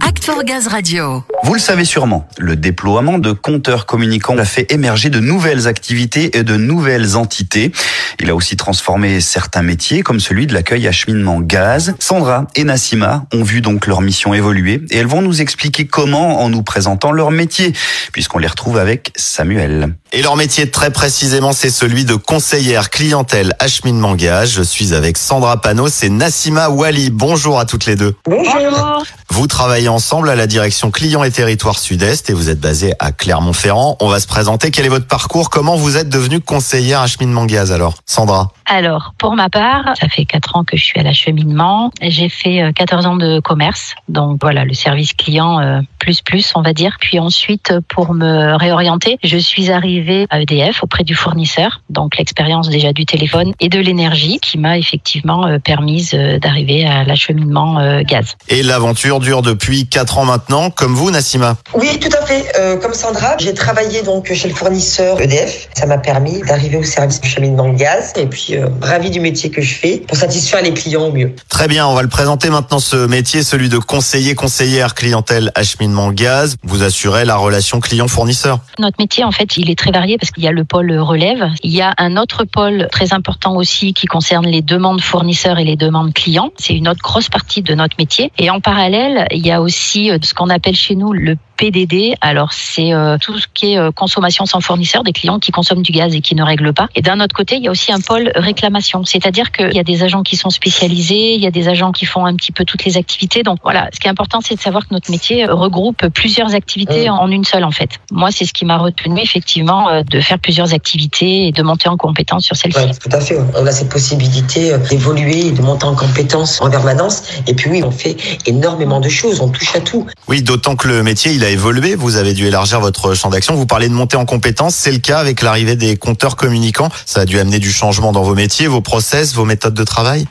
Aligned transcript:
Act 0.00 0.24
for 0.24 0.42
Gaz 0.42 0.66
Radio. 0.72 1.24
Vous 1.46 1.54
le 1.54 1.60
savez 1.60 1.84
sûrement, 1.84 2.26
le 2.38 2.56
déploiement 2.56 3.20
de 3.20 3.30
compteurs 3.30 3.86
communicants 3.86 4.36
a 4.36 4.44
fait 4.44 4.72
émerger 4.72 5.10
de 5.10 5.20
nouvelles 5.20 5.68
activités 5.68 6.36
et 6.36 6.42
de 6.42 6.56
nouvelles 6.56 7.14
entités. 7.14 7.70
Il 8.18 8.30
a 8.30 8.34
aussi 8.34 8.56
transformé 8.56 9.20
certains 9.20 9.62
métiers 9.62 10.02
comme 10.02 10.18
celui 10.18 10.48
de 10.48 10.54
l'accueil 10.54 10.88
acheminement 10.88 11.38
gaz. 11.40 11.94
Sandra 12.00 12.48
et 12.56 12.64
Nassima 12.64 13.26
ont 13.32 13.44
vu 13.44 13.60
donc 13.60 13.86
leur 13.86 14.00
mission 14.00 14.34
évoluer 14.34 14.82
et 14.90 14.96
elles 14.96 15.06
vont 15.06 15.22
nous 15.22 15.40
expliquer 15.40 15.86
comment 15.86 16.42
en 16.42 16.48
nous 16.48 16.64
présentant 16.64 17.12
leur 17.12 17.30
métier 17.30 17.72
puisqu'on 18.12 18.38
les 18.38 18.48
retrouve 18.48 18.76
avec 18.76 19.12
Samuel. 19.14 19.94
Et 20.12 20.22
leur 20.22 20.34
métier 20.34 20.68
très 20.68 20.90
précisément, 20.90 21.52
c'est 21.52 21.70
celui 21.70 22.04
de 22.04 22.14
conseillère 22.14 22.90
clientèle 22.90 23.54
acheminement 23.60 24.16
gaz. 24.16 24.50
Je 24.50 24.62
suis 24.62 24.94
avec 24.94 25.16
Sandra 25.16 25.60
Panos 25.60 26.02
et 26.02 26.08
Nassima 26.08 26.70
Wali. 26.70 27.10
Bonjour 27.10 27.60
à 27.60 27.66
toutes 27.66 27.86
les 27.86 27.94
deux. 27.94 28.16
Bonjour. 28.24 29.04
Vous 29.30 29.46
travaillez 29.46 29.88
ensemble 29.88 30.30
à 30.30 30.34
la 30.34 30.46
direction 30.46 30.90
client 30.90 31.22
et 31.22 31.35
territoire 31.36 31.78
sud-est 31.78 32.30
et 32.30 32.32
vous 32.32 32.48
êtes 32.48 32.60
basé 32.60 32.94
à 32.98 33.12
Clermont-Ferrand. 33.12 33.98
On 34.00 34.08
va 34.08 34.20
se 34.20 34.26
présenter. 34.26 34.70
Quel 34.70 34.86
est 34.86 34.88
votre 34.88 35.06
parcours? 35.06 35.50
Comment 35.50 35.76
vous 35.76 35.98
êtes 35.98 36.08
devenue 36.08 36.40
conseillère 36.40 37.02
acheminement 37.02 37.44
gaz 37.44 37.72
alors? 37.72 37.92
Sandra 38.06 38.52
Alors, 38.66 39.14
pour 39.18 39.36
ma 39.36 39.48
part, 39.48 39.94
ça 40.00 40.08
fait 40.08 40.24
4 40.24 40.56
ans 40.56 40.64
que 40.64 40.76
je 40.76 40.84
suis 40.84 40.98
à 40.98 41.02
l'acheminement. 41.02 41.90
J'ai 42.02 42.28
fait 42.28 42.62
euh, 42.62 42.72
14 42.72 43.06
ans 43.06 43.16
de 43.16 43.40
commerce. 43.40 43.94
Donc 44.08 44.38
voilà, 44.40 44.64
le 44.64 44.74
service 44.74 45.12
client 45.12 45.60
euh, 45.60 45.80
plus 45.98 46.20
plus, 46.20 46.52
on 46.54 46.62
va 46.62 46.72
dire. 46.72 46.96
Puis 47.00 47.18
ensuite, 47.18 47.72
pour 47.88 48.14
me 48.14 48.56
réorienter, 48.56 49.18
je 49.22 49.38
suis 49.38 49.70
arrivée 49.70 50.26
à 50.30 50.40
EDF 50.40 50.82
auprès 50.82 51.04
du 51.04 51.14
fournisseur. 51.14 51.80
Donc 51.90 52.16
l'expérience 52.16 52.68
déjà 52.68 52.92
du 52.92 53.06
téléphone 53.06 53.52
et 53.60 53.68
de 53.68 53.78
l'énergie 53.78 54.38
qui 54.40 54.58
m'a 54.58 54.78
effectivement 54.78 55.46
euh, 55.46 55.58
permise 55.58 56.14
euh, 56.14 56.38
d'arriver 56.38 56.86
à 56.86 57.04
l'acheminement 57.04 57.78
euh, 57.78 58.02
gaz. 58.02 58.36
Et 58.48 58.62
l'aventure 58.62 59.20
dure 59.20 59.42
depuis 59.42 59.86
4 59.86 60.18
ans 60.18 60.24
maintenant, 60.24 60.70
comme 60.70 60.94
vous 60.94 61.10
Nassima? 61.10 61.56
Oui, 61.74 61.98
tout 62.00 62.16
à 62.16 62.24
fait. 62.26 62.44
Euh, 62.58 62.76
comme 62.76 62.94
Sandra, 62.94 63.36
j'ai 63.38 63.54
travaillé 63.54 64.02
donc 64.02 64.32
chez 64.32 64.48
le 64.48 64.54
fournisseur 64.54 65.20
EDF. 65.20 65.68
Ça 65.74 65.86
m'a 65.86 65.98
permis 65.98 66.40
d'arriver 66.42 66.78
au 66.78 66.84
service 66.84 67.20
du 67.20 67.28
cheminement 67.28 67.68
gaz 67.70 68.12
et 68.16 68.26
puis 68.26 68.55
euh, 68.56 68.68
ravi 68.80 69.10
du 69.10 69.20
métier 69.20 69.50
que 69.50 69.62
je 69.62 69.74
fais 69.74 69.98
pour 69.98 70.16
satisfaire 70.16 70.62
les 70.62 70.72
clients 70.72 71.04
au 71.04 71.12
mieux. 71.12 71.34
Très 71.48 71.68
bien, 71.68 71.86
on 71.86 71.94
va 71.94 72.02
le 72.02 72.08
présenter 72.08 72.50
maintenant 72.50 72.78
ce 72.78 73.06
métier, 73.06 73.42
celui 73.42 73.68
de 73.68 73.78
conseiller 73.78 74.34
conseillère 74.34 74.94
clientèle 74.94 75.52
acheminement 75.54 76.10
gaz. 76.12 76.56
Vous 76.62 76.82
assurez 76.82 77.24
la 77.24 77.36
relation 77.36 77.80
client-fournisseur. 77.80 78.60
Notre 78.78 78.96
métier, 78.98 79.24
en 79.24 79.32
fait, 79.32 79.56
il 79.56 79.70
est 79.70 79.78
très 79.78 79.90
varié 79.90 80.18
parce 80.18 80.30
qu'il 80.30 80.44
y 80.44 80.48
a 80.48 80.52
le 80.52 80.64
pôle 80.64 80.92
relève. 80.98 81.48
Il 81.62 81.72
y 81.72 81.82
a 81.82 81.94
un 81.98 82.16
autre 82.16 82.44
pôle 82.44 82.88
très 82.90 83.12
important 83.12 83.56
aussi 83.56 83.92
qui 83.94 84.06
concerne 84.06 84.46
les 84.46 84.62
demandes 84.62 85.00
fournisseurs 85.00 85.58
et 85.58 85.64
les 85.64 85.76
demandes 85.76 86.14
clients. 86.14 86.50
C'est 86.58 86.74
une 86.74 86.88
autre 86.88 87.02
grosse 87.02 87.28
partie 87.28 87.62
de 87.62 87.74
notre 87.74 87.96
métier. 87.98 88.32
Et 88.38 88.50
en 88.50 88.60
parallèle, 88.60 89.26
il 89.30 89.46
y 89.46 89.50
a 89.50 89.60
aussi 89.60 90.10
euh, 90.10 90.18
ce 90.22 90.34
qu'on 90.34 90.50
appelle 90.50 90.76
chez 90.76 90.94
nous 90.94 91.12
le 91.12 91.36
PDD. 91.56 92.14
Alors, 92.20 92.52
c'est 92.52 92.92
euh, 92.92 93.18
tout 93.18 93.38
ce 93.38 93.46
qui 93.52 93.72
est 93.72 93.78
euh, 93.78 93.90
consommation 93.90 94.46
sans 94.46 94.60
fournisseur, 94.60 95.02
des 95.02 95.12
clients 95.12 95.38
qui 95.38 95.52
consomment 95.52 95.82
du 95.82 95.92
gaz 95.92 96.14
et 96.14 96.20
qui 96.20 96.34
ne 96.34 96.42
règlent 96.42 96.72
pas. 96.72 96.88
Et 96.94 97.02
d'un 97.02 97.20
autre 97.20 97.34
côté, 97.34 97.56
il 97.56 97.64
y 97.64 97.68
a 97.68 97.70
aussi 97.70 97.92
un 97.92 98.00
pôle 98.00 98.30
réclamation. 98.34 99.04
C'est-à-dire 99.04 99.52
qu'il 99.52 99.74
y 99.74 99.78
a 99.78 99.84
des 99.84 100.02
agents 100.02 100.22
qui 100.22 100.36
sont 100.36 100.50
spécialisés, 100.50 101.34
il 101.34 101.40
y 101.40 101.46
a 101.46 101.50
des 101.50 101.68
agents 101.68 101.92
qui 101.92 102.06
font 102.06 102.24
un 102.24 102.34
petit 102.34 102.52
peu 102.52 102.64
toutes 102.64 102.84
les 102.84 102.96
activités. 102.96 103.42
Donc 103.42 103.58
voilà, 103.62 103.88
ce 103.92 104.00
qui 104.00 104.06
est 104.06 104.10
important, 104.10 104.40
c'est 104.40 104.54
de 104.54 104.60
savoir 104.60 104.86
que 104.86 104.94
notre 104.94 105.10
métier 105.10 105.46
regroupe 105.46 106.06
plusieurs 106.08 106.54
activités 106.54 107.08
en 107.10 107.30
une 107.30 107.44
seule, 107.44 107.64
en 107.64 107.70
fait. 107.70 107.90
Moi, 108.10 108.30
c'est 108.30 108.44
ce 108.44 108.52
qui 108.52 108.64
m'a 108.64 108.78
retenu, 108.78 109.20
effectivement, 109.20 109.88
euh, 109.88 110.02
de 110.02 110.20
faire 110.20 110.38
plusieurs 110.38 110.74
activités 110.74 111.48
et 111.48 111.52
de 111.52 111.62
monter 111.62 111.88
en 111.88 111.96
compétence 111.96 112.44
sur 112.44 112.56
celles-ci. 112.56 112.78
Oui, 112.78 112.98
tout 112.98 113.14
à 113.16 113.20
fait. 113.20 113.38
On 113.54 113.66
a 113.66 113.72
cette 113.72 113.88
possibilité 113.88 114.72
euh, 114.72 114.78
d'évoluer 114.78 115.46
et 115.46 115.52
de 115.52 115.62
monter 115.62 115.86
en 115.86 115.94
compétences 115.94 116.60
en 116.60 116.70
permanence. 116.70 117.22
Et 117.46 117.54
puis 117.54 117.70
oui, 117.70 117.82
on 117.84 117.90
fait 117.90 118.16
énormément 118.46 119.00
de 119.00 119.08
choses. 119.08 119.40
On 119.40 119.48
touche 119.48 119.74
à 119.74 119.80
tout. 119.80 120.06
Oui, 120.28 120.42
d'autant 120.42 120.76
que 120.76 120.88
le 120.88 121.02
métier, 121.02 121.32
il 121.32 121.44
a 121.44 121.45
évolué. 121.50 121.94
Vous 121.94 122.16
avez 122.16 122.32
dû 122.32 122.46
élargir 122.46 122.80
votre 122.80 123.14
champ 123.14 123.30
d'action. 123.30 123.54
Vous 123.54 123.66
parlez 123.66 123.88
de 123.88 123.94
monter 123.94 124.16
en 124.16 124.24
compétences. 124.24 124.74
C'est 124.74 124.92
le 124.92 124.98
cas 124.98 125.18
avec 125.18 125.42
l'arrivée 125.42 125.76
des 125.76 125.96
compteurs 125.96 126.36
communicants. 126.36 126.88
Ça 127.04 127.20
a 127.20 127.24
dû 127.24 127.38
amener 127.38 127.58
du 127.58 127.72
changement 127.72 128.12
dans 128.12 128.22
vos 128.22 128.34
métiers, 128.34 128.66
vos 128.66 128.80
process, 128.80 129.34
vos 129.34 129.44
méthodes 129.44 129.74
de 129.74 129.84
travail. 129.84 130.26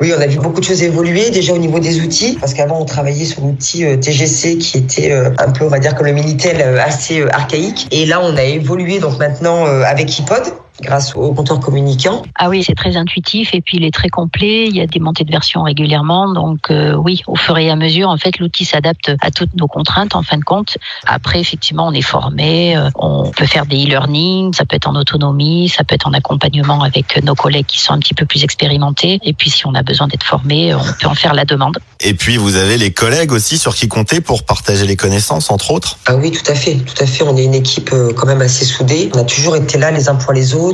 Oui, 0.00 0.12
on 0.16 0.20
a 0.20 0.26
vu 0.26 0.38
beaucoup 0.38 0.60
de 0.60 0.64
choses 0.64 0.82
évoluer 0.82 1.30
déjà 1.30 1.52
au 1.52 1.58
niveau 1.58 1.78
des 1.78 2.00
outils. 2.00 2.36
Parce 2.40 2.54
qu'avant, 2.54 2.80
on 2.80 2.84
travaillait 2.84 3.24
sur 3.24 3.42
l'outil 3.42 3.84
euh, 3.84 3.96
TGC 3.96 4.58
qui 4.58 4.78
était 4.78 5.12
euh, 5.12 5.30
un 5.38 5.50
peu, 5.50 5.64
on 5.64 5.68
va 5.68 5.78
dire, 5.78 5.94
comme 5.94 6.06
le 6.06 6.12
Minitel, 6.12 6.60
euh, 6.60 6.80
assez 6.82 7.22
archaïque. 7.30 7.88
Et 7.90 8.06
là, 8.06 8.20
on 8.22 8.36
a 8.36 8.42
évolué 8.42 8.98
donc 8.98 9.18
maintenant 9.18 9.64
avec 9.64 10.18
iPod 10.18 10.42
grâce 10.80 11.14
au 11.14 11.32
compteur 11.32 11.60
communicant. 11.60 12.22
Ah 12.36 12.48
oui, 12.48 12.62
c'est 12.64 12.74
très 12.74 12.96
intuitif 12.96 13.54
et 13.54 13.60
puis 13.60 13.78
il 13.78 13.84
est 13.84 13.94
très 13.94 14.08
complet. 14.08 14.66
Il 14.66 14.76
y 14.76 14.80
a 14.80 14.86
des 14.86 15.00
montées 15.00 15.24
de 15.24 15.30
version 15.30 15.62
régulièrement. 15.62 16.32
Donc 16.32 16.70
euh, 16.70 16.94
oui, 16.94 17.22
au 17.26 17.36
fur 17.36 17.56
et 17.58 17.70
à 17.70 17.76
mesure, 17.76 18.08
en 18.08 18.16
fait, 18.16 18.38
l'outil 18.38 18.64
s'adapte 18.64 19.12
à 19.20 19.30
toutes 19.30 19.54
nos 19.54 19.68
contraintes 19.68 20.14
en 20.14 20.22
fin 20.22 20.38
de 20.38 20.44
compte. 20.44 20.78
Après, 21.06 21.40
effectivement, 21.40 21.88
on 21.88 21.92
est 21.92 22.02
formé, 22.02 22.76
euh, 22.76 22.88
on 22.94 23.30
peut 23.30 23.46
faire 23.46 23.66
des 23.66 23.84
e-learning, 23.84 24.54
ça 24.54 24.64
peut 24.64 24.76
être 24.76 24.88
en 24.88 24.96
autonomie, 24.96 25.68
ça 25.68 25.84
peut 25.84 25.94
être 25.94 26.06
en 26.06 26.12
accompagnement 26.12 26.82
avec 26.82 27.22
nos 27.22 27.34
collègues 27.34 27.66
qui 27.66 27.80
sont 27.80 27.92
un 27.92 27.98
petit 27.98 28.14
peu 28.14 28.26
plus 28.26 28.44
expérimentés. 28.44 29.20
Et 29.22 29.32
puis 29.32 29.50
si 29.50 29.66
on 29.66 29.74
a 29.74 29.82
besoin 29.82 30.08
d'être 30.08 30.24
formé, 30.24 30.74
on 30.74 30.80
peut 31.00 31.08
en 31.08 31.14
faire 31.14 31.34
la 31.34 31.44
demande. 31.44 31.78
Et 32.02 32.14
puis, 32.14 32.38
vous 32.38 32.56
avez 32.56 32.78
les 32.78 32.92
collègues 32.92 33.32
aussi 33.32 33.58
sur 33.58 33.74
qui 33.74 33.88
compter 33.88 34.20
pour 34.22 34.44
partager 34.44 34.86
les 34.86 34.96
connaissances, 34.96 35.50
entre 35.50 35.70
autres? 35.70 35.98
Ah 36.06 36.16
oui, 36.16 36.30
tout 36.30 36.50
à 36.50 36.54
fait, 36.54 36.76
tout 36.76 37.02
à 37.02 37.06
fait. 37.06 37.24
On 37.24 37.36
est 37.36 37.44
une 37.44 37.54
équipe 37.54 37.90
euh, 37.92 38.12
quand 38.14 38.26
même 38.26 38.40
assez 38.40 38.64
soudée. 38.64 39.10
On 39.14 39.18
a 39.18 39.24
toujours 39.24 39.56
été 39.56 39.76
là 39.76 39.90
les 39.90 40.08
uns 40.08 40.14
pour 40.14 40.32
les 40.32 40.54
autres. 40.54 40.69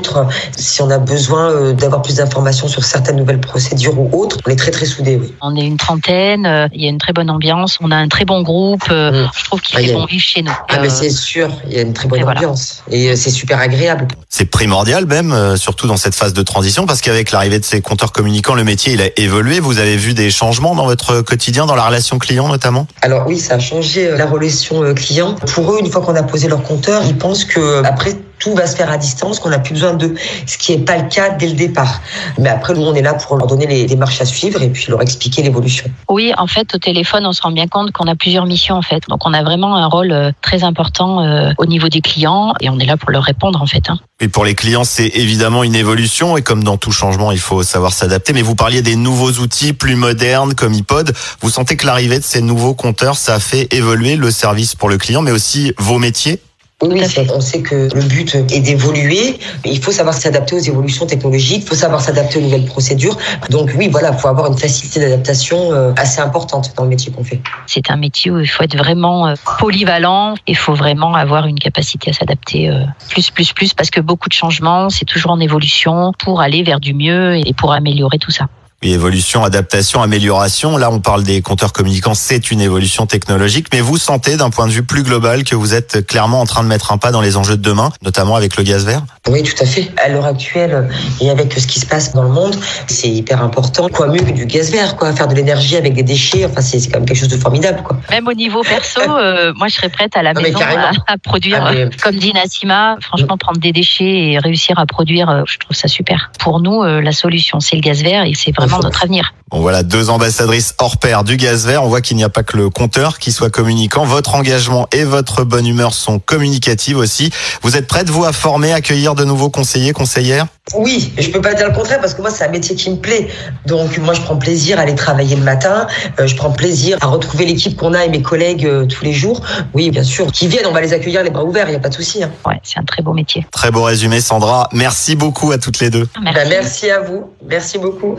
Si 0.56 0.82
on 0.82 0.90
a 0.90 0.98
besoin 0.98 1.50
euh, 1.50 1.72
d'avoir 1.72 2.02
plus 2.02 2.16
d'informations 2.16 2.68
sur 2.68 2.84
certaines 2.84 3.16
nouvelles 3.16 3.40
procédures 3.40 3.98
ou 3.98 4.10
autres, 4.12 4.36
on 4.46 4.50
est 4.50 4.56
très 4.56 4.70
très 4.70 4.86
soudés. 4.86 5.16
Oui. 5.20 5.34
On 5.42 5.56
est 5.56 5.64
une 5.64 5.76
trentaine, 5.76 6.46
euh, 6.46 6.68
il 6.72 6.82
y 6.82 6.86
a 6.86 6.90
une 6.90 6.98
très 6.98 7.12
bonne 7.12 7.30
ambiance, 7.30 7.78
on 7.80 7.90
a 7.90 7.96
un 7.96 8.08
très 8.08 8.24
bon 8.24 8.42
groupe. 8.42 8.84
euh, 8.90 9.06
Mm. 9.06 9.30
Je 9.38 9.44
trouve 9.44 9.60
qu'il 9.60 9.78
Ah, 9.78 9.82
fait 9.82 9.92
bon 9.92 10.04
vivre 10.04 10.22
chez 10.22 10.42
nous. 10.42 10.52
Ah 10.68 10.78
mais 10.80 10.88
c'est 10.90 11.10
sûr, 11.10 11.48
il 11.68 11.74
y 11.74 11.78
a 11.78 11.82
une 11.82 11.92
très 11.92 12.08
bonne 12.08 12.20
et 12.20 12.22
voilà. 12.24 12.40
ambiance 12.40 12.82
et 12.90 13.10
euh, 13.10 13.16
c'est 13.16 13.30
super 13.30 13.60
agréable. 13.60 14.08
C'est 14.28 14.46
primordial 14.46 15.06
même, 15.06 15.32
euh, 15.32 15.56
surtout 15.56 15.86
dans 15.86 15.96
cette 15.96 16.14
phase 16.14 16.32
de 16.32 16.42
transition, 16.42 16.86
parce 16.86 17.00
qu'avec 17.00 17.30
l'arrivée 17.30 17.58
de 17.58 17.64
ces 17.64 17.80
compteurs 17.80 18.12
communicants, 18.12 18.54
le 18.54 18.64
métier 18.64 18.92
il 18.94 19.02
a 19.02 19.08
évolué. 19.16 19.60
Vous 19.60 19.78
avez 19.78 19.96
vu 19.96 20.12
des 20.14 20.30
changements 20.30 20.74
dans 20.74 20.84
votre 20.86 21.20
quotidien, 21.22 21.66
dans 21.66 21.76
la 21.76 21.86
relation 21.86 22.18
client 22.18 22.48
notamment? 22.48 22.86
Alors 23.02 23.26
oui, 23.26 23.38
ça 23.38 23.54
a 23.54 23.58
changé 23.58 24.08
euh, 24.08 24.16
la 24.18 24.26
relation 24.26 24.82
euh, 24.82 24.92
client. 24.94 25.34
Pour 25.54 25.72
eux, 25.72 25.78
une 25.80 25.90
fois 25.90 26.02
qu'on 26.02 26.14
a 26.16 26.22
posé 26.22 26.48
leur 26.48 26.62
compteur, 26.62 27.02
ils 27.06 27.16
pensent 27.16 27.44
que 27.44 27.60
euh, 27.60 27.82
après 27.84 28.14
tout 28.46 28.54
va 28.54 28.68
se 28.68 28.76
faire 28.76 28.92
à 28.92 28.96
distance, 28.96 29.40
qu'on 29.40 29.48
n'a 29.48 29.58
plus 29.58 29.74
besoin 29.74 29.94
d'eux, 29.94 30.14
ce 30.46 30.56
qui 30.56 30.70
n'est 30.70 30.84
pas 30.84 30.98
le 30.98 31.08
cas 31.08 31.30
dès 31.30 31.48
le 31.48 31.54
départ. 31.54 32.00
Mais 32.38 32.48
après, 32.48 32.74
nous, 32.74 32.82
on 32.82 32.94
est 32.94 33.02
là 33.02 33.14
pour 33.14 33.36
leur 33.36 33.48
donner 33.48 33.66
les 33.66 33.86
démarches 33.86 34.20
à 34.20 34.24
suivre 34.24 34.62
et 34.62 34.70
puis 34.70 34.86
leur 34.88 35.02
expliquer 35.02 35.42
l'évolution. 35.42 35.90
Oui, 36.08 36.32
en 36.38 36.46
fait, 36.46 36.72
au 36.72 36.78
téléphone, 36.78 37.26
on 37.26 37.32
se 37.32 37.42
rend 37.42 37.50
bien 37.50 37.66
compte 37.66 37.90
qu'on 37.90 38.06
a 38.06 38.14
plusieurs 38.14 38.46
missions 38.46 38.76
en 38.76 38.82
fait. 38.82 39.02
Donc, 39.08 39.26
on 39.26 39.34
a 39.34 39.42
vraiment 39.42 39.74
un 39.74 39.86
rôle 39.86 40.12
euh, 40.12 40.30
très 40.42 40.62
important 40.62 41.24
euh, 41.24 41.50
au 41.58 41.66
niveau 41.66 41.88
des 41.88 42.00
clients 42.00 42.54
et 42.60 42.70
on 42.70 42.78
est 42.78 42.86
là 42.86 42.96
pour 42.96 43.10
leur 43.10 43.24
répondre 43.24 43.60
en 43.60 43.66
fait. 43.66 43.90
hein. 43.90 43.98
Et 44.20 44.28
pour 44.28 44.44
les 44.44 44.54
clients, 44.54 44.84
c'est 44.84 45.10
évidemment 45.14 45.64
une 45.64 45.74
évolution 45.74 46.36
et 46.36 46.42
comme 46.42 46.62
dans 46.62 46.76
tout 46.76 46.92
changement, 46.92 47.32
il 47.32 47.40
faut 47.40 47.64
savoir 47.64 47.92
s'adapter. 47.92 48.32
Mais 48.32 48.42
vous 48.42 48.54
parliez 48.54 48.80
des 48.80 48.94
nouveaux 48.94 49.32
outils 49.32 49.72
plus 49.72 49.96
modernes 49.96 50.54
comme 50.54 50.72
iPod. 50.72 51.12
Vous 51.40 51.50
sentez 51.50 51.76
que 51.76 51.84
l'arrivée 51.84 52.20
de 52.20 52.24
ces 52.24 52.42
nouveaux 52.42 52.74
compteurs, 52.74 53.16
ça 53.16 53.34
a 53.34 53.40
fait 53.40 53.66
évoluer 53.74 54.14
le 54.14 54.30
service 54.30 54.76
pour 54.76 54.88
le 54.88 54.98
client, 54.98 55.20
mais 55.20 55.32
aussi 55.32 55.72
vos 55.78 55.98
métiers? 55.98 56.40
Oui, 56.82 57.02
on 57.32 57.40
sait 57.40 57.62
que 57.62 57.88
le 57.94 58.02
but 58.02 58.34
est 58.34 58.60
d'évoluer, 58.60 59.38
mais 59.64 59.72
il 59.72 59.82
faut 59.82 59.92
savoir 59.92 60.14
s'adapter 60.14 60.56
aux 60.56 60.58
évolutions 60.58 61.06
technologiques, 61.06 61.62
il 61.62 61.66
faut 61.66 61.74
savoir 61.74 62.02
s'adapter 62.02 62.38
aux 62.38 62.42
nouvelles 62.42 62.66
procédures. 62.66 63.16
Donc 63.48 63.70
oui, 63.78 63.88
voilà, 63.90 64.10
il 64.12 64.18
faut 64.18 64.28
avoir 64.28 64.52
une 64.52 64.58
facilité 64.58 65.00
d'adaptation 65.00 65.72
euh, 65.72 65.94
assez 65.96 66.20
importante 66.20 66.74
dans 66.76 66.82
le 66.82 66.90
métier 66.90 67.10
qu'on 67.10 67.24
fait. 67.24 67.40
C'est 67.66 67.90
un 67.90 67.96
métier 67.96 68.30
où 68.30 68.40
il 68.40 68.46
faut 68.46 68.62
être 68.62 68.76
vraiment 68.76 69.26
euh, 69.26 69.34
polyvalent. 69.58 70.34
Il 70.46 70.56
faut 70.56 70.74
vraiment 70.74 71.14
avoir 71.14 71.46
une 71.46 71.58
capacité 71.58 72.10
à 72.10 72.12
s'adapter 72.12 72.68
euh, 72.68 72.84
plus, 73.08 73.30
plus, 73.30 73.54
plus, 73.54 73.72
parce 73.72 73.88
que 73.88 74.02
beaucoup 74.02 74.28
de 74.28 74.34
changements, 74.34 74.90
c'est 74.90 75.06
toujours 75.06 75.30
en 75.30 75.40
évolution 75.40 76.12
pour 76.18 76.42
aller 76.42 76.62
vers 76.62 76.78
du 76.78 76.92
mieux 76.92 77.36
et 77.36 77.54
pour 77.54 77.72
améliorer 77.72 78.18
tout 78.18 78.32
ça. 78.32 78.48
Oui, 78.82 78.92
évolution, 78.92 79.42
adaptation, 79.42 80.02
amélioration. 80.02 80.76
Là, 80.76 80.90
on 80.90 81.00
parle 81.00 81.22
des 81.22 81.40
compteurs 81.40 81.72
communicants, 81.72 82.12
c'est 82.12 82.50
une 82.50 82.60
évolution 82.60 83.06
technologique, 83.06 83.68
mais 83.72 83.80
vous 83.80 83.96
sentez 83.96 84.36
d'un 84.36 84.50
point 84.50 84.66
de 84.66 84.70
vue 84.72 84.82
plus 84.82 85.02
global 85.02 85.44
que 85.44 85.56
vous 85.56 85.72
êtes 85.72 86.06
clairement 86.06 86.42
en 86.42 86.44
train 86.44 86.62
de 86.62 86.68
mettre 86.68 86.92
un 86.92 86.98
pas 86.98 87.10
dans 87.10 87.22
les 87.22 87.38
enjeux 87.38 87.56
de 87.56 87.62
demain, 87.62 87.90
notamment 88.02 88.36
avec 88.36 88.54
le 88.58 88.64
gaz 88.64 88.84
vert? 88.84 89.02
Oui, 89.28 89.42
tout 89.42 89.54
à 89.62 89.64
fait. 89.64 89.90
À 89.96 90.10
l'heure 90.10 90.26
actuelle, 90.26 90.90
et 91.22 91.30
avec 91.30 91.54
ce 91.58 91.66
qui 91.66 91.80
se 91.80 91.86
passe 91.86 92.12
dans 92.12 92.22
le 92.22 92.28
monde, 92.28 92.54
c'est 92.86 93.08
hyper 93.08 93.42
important. 93.42 93.88
Quoi 93.88 94.08
mieux 94.08 94.20
que 94.20 94.32
du 94.32 94.44
gaz 94.44 94.70
vert, 94.70 94.94
quoi, 94.96 95.14
faire 95.14 95.28
de 95.28 95.34
l'énergie 95.34 95.76
avec 95.76 95.94
des 95.94 96.02
déchets, 96.02 96.44
enfin 96.44 96.60
c'est 96.60 96.78
quand 96.90 96.98
même 96.98 97.06
quelque 97.08 97.18
chose 97.18 97.28
de 97.28 97.38
formidable, 97.38 97.82
quoi. 97.82 97.96
Même 98.10 98.28
au 98.28 98.34
niveau 98.34 98.62
perso, 98.62 99.00
euh, 99.08 99.54
moi, 99.56 99.68
je 99.68 99.76
serais 99.76 99.88
prête 99.88 100.14
à 100.18 100.22
la 100.22 100.34
Non, 100.34 100.42
mais 100.42 100.48
maison 100.50 100.60
à, 100.60 100.90
à 101.12 101.16
produire, 101.16 101.62
Ah, 101.64 101.72
mais- 101.72 101.80
euh, 101.86 101.90
comme 102.02 102.16
dit 102.16 102.34
Nassima, 102.34 102.96
franchement, 103.00 103.38
prendre 103.38 103.58
des 103.58 103.72
déchets 103.72 104.32
et 104.32 104.38
réussir 104.38 104.78
à 104.78 104.84
produire, 104.84 105.30
euh, 105.30 105.42
je 105.46 105.56
trouve 105.56 105.74
ça 105.74 105.88
super. 105.88 106.30
Pour 106.38 106.60
nous, 106.60 106.82
euh, 106.82 107.00
la 107.00 107.12
solution, 107.12 107.58
c'est 107.58 107.76
le 107.76 107.80
gaz 107.82 108.02
vert 108.02 108.24
et 108.24 108.34
c'est 108.34 108.52
vraiment 108.52 108.65
vraiment 108.66 108.82
notre 108.82 109.02
avenir. 109.02 109.32
Bon 109.50 109.60
voilà, 109.60 109.84
deux 109.84 110.10
ambassadrices 110.10 110.74
hors 110.78 110.96
pair 110.96 111.22
du 111.22 111.36
gaz 111.36 111.66
vert. 111.66 111.84
On 111.84 111.88
voit 111.88 112.00
qu'il 112.00 112.16
n'y 112.16 112.24
a 112.24 112.28
pas 112.28 112.42
que 112.42 112.56
le 112.56 112.68
compteur 112.68 113.20
qui 113.20 113.30
soit 113.30 113.48
communicant. 113.48 114.04
Votre 114.04 114.34
engagement 114.34 114.88
et 114.90 115.04
votre 115.04 115.44
bonne 115.44 115.66
humeur 115.66 115.94
sont 115.94 116.18
communicatives 116.18 116.96
aussi. 116.96 117.30
Vous 117.62 117.76
êtes 117.76 117.86
prête, 117.86 118.10
vous, 118.10 118.24
à 118.24 118.32
former, 118.32 118.72
accueillir 118.72 119.14
de 119.14 119.24
nouveaux 119.24 119.48
conseillers, 119.48 119.92
conseillères? 119.92 120.46
Oui, 120.74 121.12
je 121.16 121.28
peux 121.30 121.40
pas 121.40 121.54
dire 121.54 121.68
le 121.68 121.74
contraire 121.74 122.00
parce 122.00 122.14
que 122.14 122.22
moi, 122.22 122.30
c'est 122.30 122.44
un 122.44 122.50
métier 122.50 122.74
qui 122.74 122.90
me 122.90 122.96
plaît. 122.96 123.28
Donc, 123.66 123.98
moi, 123.98 124.14
je 124.14 124.20
prends 124.20 124.36
plaisir 124.36 124.80
à 124.80 124.82
aller 124.82 124.96
travailler 124.96 125.36
le 125.36 125.44
matin. 125.44 125.86
Euh, 126.18 126.26
je 126.26 126.34
prends 126.34 126.50
plaisir 126.50 126.98
à 127.00 127.06
retrouver 127.06 127.46
l'équipe 127.46 127.76
qu'on 127.76 127.94
a 127.94 128.04
et 128.04 128.08
mes 128.08 128.22
collègues 128.22 128.66
euh, 128.66 128.84
tous 128.86 129.04
les 129.04 129.12
jours. 129.12 129.42
Oui, 129.74 129.90
bien 129.90 130.02
sûr. 130.02 130.32
Qui 130.32 130.48
viennent, 130.48 130.66
on 130.66 130.72
va 130.72 130.80
les 130.80 130.92
accueillir 130.92 131.22
les 131.22 131.30
bras 131.30 131.44
ouverts, 131.44 131.68
il 131.68 131.70
n'y 131.70 131.76
a 131.76 131.80
pas 131.80 131.88
de 131.88 131.94
souci. 131.94 132.20
Hein. 132.20 132.32
Ouais, 132.44 132.60
c'est 132.64 132.80
un 132.80 132.84
très 132.84 133.02
beau 133.02 133.12
métier. 133.12 133.46
Très 133.52 133.70
beau 133.70 133.84
résumé, 133.84 134.20
Sandra. 134.20 134.68
Merci 134.72 135.14
beaucoup 135.14 135.52
à 135.52 135.58
toutes 135.58 135.78
les 135.78 135.90
deux. 135.90 136.08
Merci. 136.20 136.40
Ben, 136.40 136.48
merci 136.48 136.90
à 136.90 137.00
vous. 137.00 137.30
Merci 137.48 137.78
beaucoup. 137.78 138.16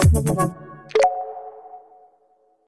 Gracias. 0.00 0.69